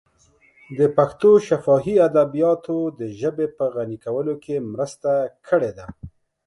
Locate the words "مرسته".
4.73-5.11